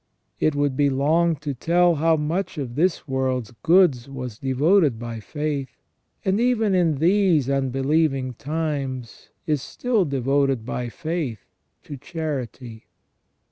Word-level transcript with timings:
It 0.39 0.55
would 0.55 0.75
be 0.75 0.89
long 0.89 1.35
to 1.35 1.53
tell 1.53 1.93
how 1.93 2.15
much 2.17 2.57
of 2.57 2.73
this 2.73 3.07
world's 3.07 3.53
goods 3.61 4.09
was 4.09 4.39
devoted 4.39 4.97
by 4.97 5.19
faith, 5.19 5.77
and 6.25 6.39
even 6.39 6.73
in 6.73 6.95
these 6.95 7.47
unbelieving 7.47 8.33
times 8.33 9.29
is 9.45 9.61
still 9.61 10.05
devoted 10.05 10.65
by 10.65 10.89
faith, 10.89 11.45
to 11.83 11.97
charity. 11.97 12.87